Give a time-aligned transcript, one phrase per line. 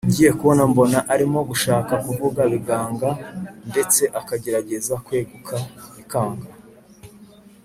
[0.09, 3.09] ngiye kubona mbona arimo gushaka kuvuga biganga
[3.69, 5.55] ndetse akagerageza kweguka
[5.95, 6.47] bikanga,